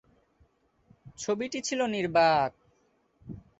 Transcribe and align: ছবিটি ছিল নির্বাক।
ছবিটি 1.17 1.59
ছিল 1.67 1.79
নির্বাক। 1.87 2.51